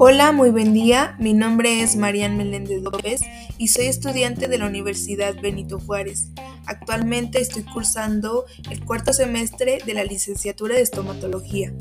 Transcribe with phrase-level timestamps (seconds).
[0.00, 1.16] Hola, muy buen día.
[1.18, 3.20] Mi nombre es Marian Meléndez López
[3.58, 6.30] y soy estudiante de la Universidad Benito Juárez.
[6.66, 11.72] Actualmente estoy cursando el cuarto semestre de la licenciatura de estomatología.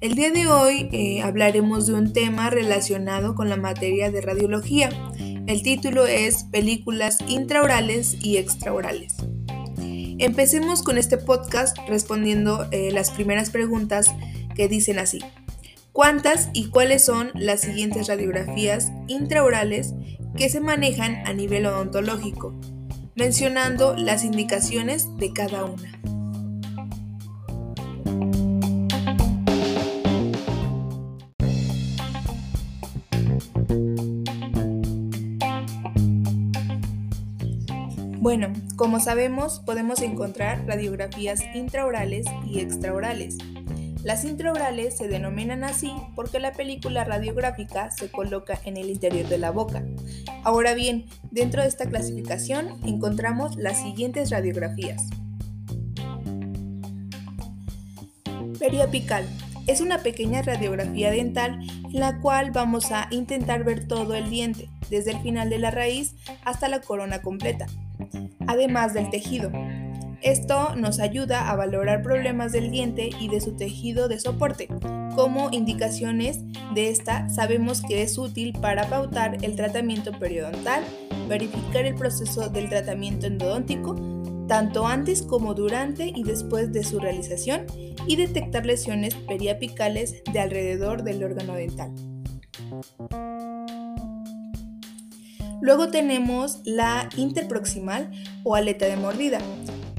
[0.00, 4.88] El día de hoy eh, hablaremos de un tema relacionado con la materia de radiología.
[5.46, 9.16] El título es Películas intraorales y extraorales.
[10.20, 14.14] Empecemos con este podcast respondiendo eh, las primeras preguntas
[14.54, 15.20] que dicen así.
[15.92, 19.94] ¿Cuántas y cuáles son las siguientes radiografías intraorales
[20.36, 22.54] que se manejan a nivel odontológico?
[23.14, 25.98] Mencionando las indicaciones de cada una.
[38.20, 43.38] Bueno, como sabemos, podemos encontrar radiografías intraorales y extraorales.
[44.04, 49.38] Las intraorales se denominan así porque la película radiográfica se coloca en el interior de
[49.38, 49.82] la boca.
[50.44, 55.02] Ahora bien, dentro de esta clasificación encontramos las siguientes radiografías.
[58.58, 59.26] Periapical.
[59.66, 64.68] Es una pequeña radiografía dental en la cual vamos a intentar ver todo el diente,
[64.90, 67.66] desde el final de la raíz hasta la corona completa,
[68.46, 69.50] además del tejido.
[70.22, 74.68] Esto nos ayuda a valorar problemas del diente y de su tejido de soporte.
[75.14, 76.40] Como indicaciones
[76.74, 80.84] de esta, sabemos que es útil para pautar el tratamiento periodontal,
[81.26, 83.96] verificar el proceso del tratamiento endodóntico,
[84.46, 87.66] tanto antes como durante y después de su realización,
[88.06, 91.92] y detectar lesiones periapicales de alrededor del órgano dental.
[95.60, 98.10] Luego tenemos la interproximal
[98.44, 99.38] o aleta de mordida.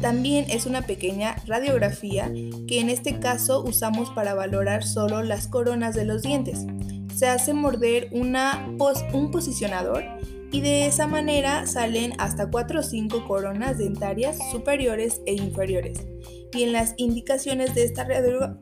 [0.00, 2.30] También es una pequeña radiografía
[2.68, 6.66] que en este caso usamos para valorar solo las coronas de los dientes.
[7.14, 10.04] Se hace morder un posicionador
[10.52, 16.06] y de esa manera salen hasta 4 o 5 coronas dentarias superiores e inferiores.
[16.54, 18.06] Y en las indicaciones de esta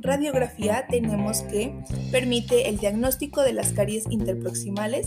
[0.00, 1.72] radiografía tenemos que
[2.10, 5.06] permite el diagnóstico de las caries interproximales,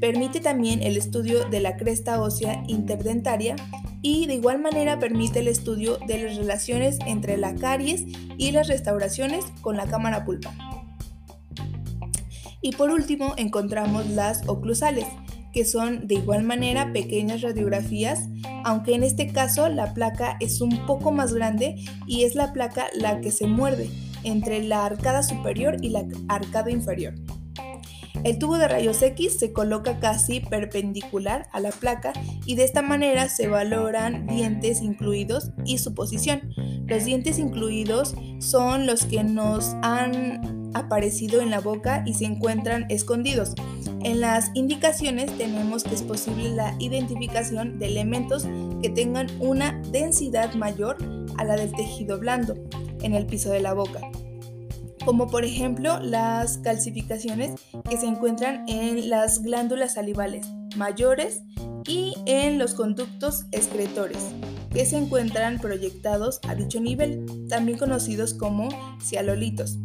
[0.00, 3.56] permite también el estudio de la cresta ósea interdentaria
[4.02, 8.04] y de igual manera permite el estudio de las relaciones entre la caries
[8.38, 10.54] y las restauraciones con la cámara pulpa.
[12.62, 15.06] Y por último encontramos las oclusales,
[15.52, 18.28] que son de igual manera pequeñas radiografías,
[18.64, 22.86] aunque en este caso la placa es un poco más grande y es la placa
[22.94, 23.90] la que se muerde
[24.24, 27.14] entre la arcada superior y la arcada inferior.
[28.22, 32.12] El tubo de rayos X se coloca casi perpendicular a la placa
[32.44, 36.52] y de esta manera se valoran dientes incluidos y su posición.
[36.86, 42.86] Los dientes incluidos son los que nos han aparecido en la boca y se encuentran
[42.90, 43.54] escondidos.
[44.02, 48.46] En las indicaciones tenemos que es posible la identificación de elementos
[48.82, 50.98] que tengan una densidad mayor
[51.36, 52.54] a la del tejido blando
[53.02, 54.00] en el piso de la boca
[55.04, 60.46] como por ejemplo las calcificaciones que se encuentran en las glándulas salivales
[60.76, 61.42] mayores
[61.86, 64.18] y en los conductos excretores,
[64.70, 68.68] que se encuentran proyectados a dicho nivel, también conocidos como
[69.00, 69.78] cialolitos.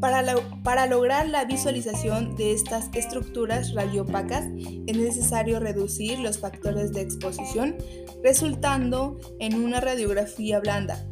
[0.00, 0.24] Para,
[0.64, 4.46] para, lograr la visualización de estas estructuras radiopacas
[4.86, 7.76] es necesario reducir los factores de exposición,
[8.24, 11.06] resultando en una radiografía blanda,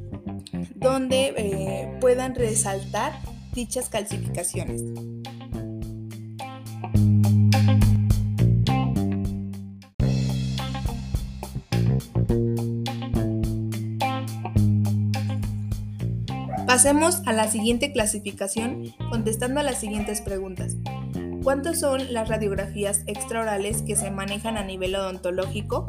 [0.80, 3.12] donde eh, puedan resaltar
[3.52, 4.82] dichas calcificaciones.
[16.66, 20.76] Pasemos a la siguiente clasificación contestando a las siguientes preguntas.
[21.42, 25.86] ¿Cuántas son las radiografías extraorales que se manejan a nivel odontológico?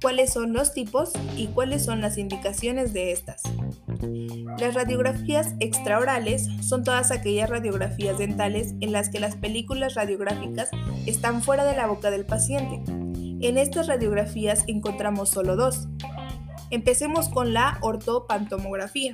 [0.00, 3.42] ¿Cuáles son los tipos y cuáles son las indicaciones de estas?
[4.58, 10.70] Las radiografías extraorales son todas aquellas radiografías dentales en las que las películas radiográficas
[11.06, 12.80] están fuera de la boca del paciente.
[12.86, 15.88] En estas radiografías encontramos solo dos.
[16.70, 19.12] Empecemos con la ortopantomografía,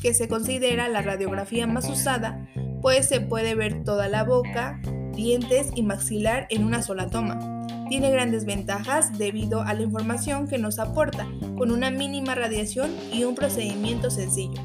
[0.00, 2.48] que se considera la radiografía más usada,
[2.80, 4.80] pues se puede ver toda la boca,
[5.20, 7.38] y maxilar en una sola toma.
[7.90, 11.28] Tiene grandes ventajas debido a la información que nos aporta,
[11.58, 14.60] con una mínima radiación y un procedimiento sencillo.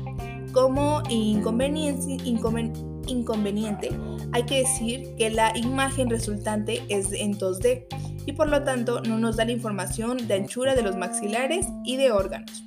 [0.54, 3.90] Como inconveniente, inconveniente,
[4.32, 7.88] hay que decir que la imagen resultante es en 2D
[8.26, 11.98] y por lo tanto no nos da la información de anchura de los maxilares y
[11.98, 12.64] de órganos.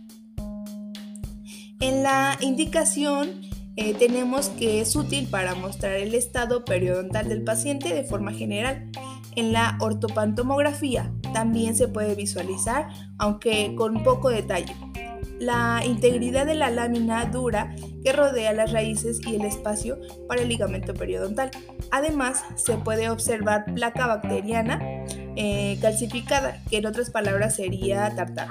[1.80, 3.47] En la indicación
[3.80, 8.90] eh, tenemos que es útil para mostrar el estado periodontal del paciente de forma general.
[9.36, 12.88] En la ortopantomografía también se puede visualizar,
[13.18, 14.74] aunque con poco detalle,
[15.38, 20.48] la integridad de la lámina dura que rodea las raíces y el espacio para el
[20.48, 21.52] ligamento periodontal.
[21.92, 24.80] Además, se puede observar placa bacteriana
[25.36, 28.48] eh, calcificada, que en otras palabras sería tartar.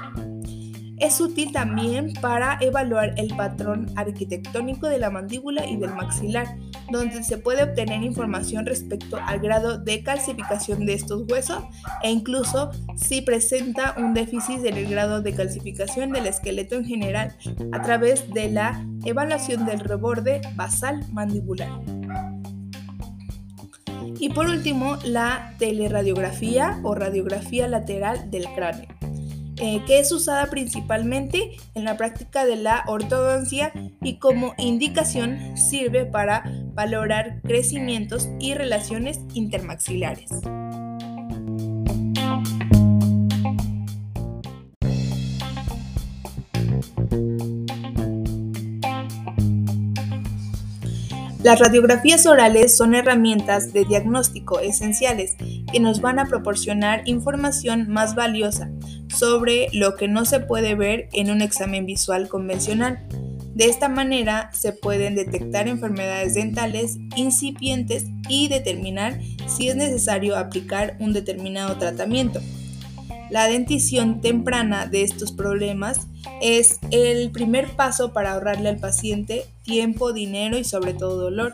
[1.00, 6.58] Es útil también para evaluar el patrón arquitectónico de la mandíbula y del maxilar,
[6.92, 11.64] donde se puede obtener información respecto al grado de calcificación de estos huesos
[12.02, 17.36] e incluso si presenta un déficit en el grado de calcificación del esqueleto en general
[17.72, 21.70] a través de la evaluación del reborde basal mandibular.
[24.20, 28.97] Y por último, la teleradiografía o radiografía lateral del cráneo.
[29.59, 33.74] Eh, que es usada principalmente en la práctica de la ortodoncia
[34.04, 36.44] y como indicación sirve para
[36.75, 40.30] valorar crecimientos y relaciones intermaxilares.
[51.42, 55.38] Las radiografías orales son herramientas de diagnóstico esenciales
[55.71, 58.69] que nos van a proporcionar información más valiosa
[59.18, 63.00] sobre lo que no se puede ver en un examen visual convencional.
[63.56, 70.96] De esta manera se pueden detectar enfermedades dentales incipientes y determinar si es necesario aplicar
[71.00, 72.40] un determinado tratamiento.
[73.31, 76.08] La dentición temprana de estos problemas
[76.42, 81.54] es el primer paso para ahorrarle al paciente tiempo, dinero y sobre todo dolor.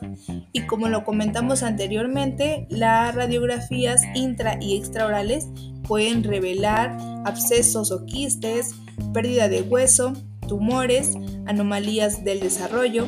[0.51, 5.47] Y como lo comentamos anteriormente, las radiografías intra y extraorales
[5.87, 8.75] pueden revelar abscesos o quistes,
[9.13, 10.13] pérdida de hueso,
[10.47, 11.15] tumores,
[11.45, 13.05] anomalías del desarrollo,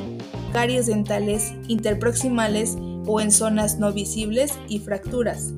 [0.52, 2.78] caries dentales interproximales
[3.08, 5.54] o en zonas no visibles y fracturas.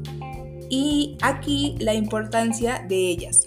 [0.69, 3.45] Y aquí la importancia de ellas.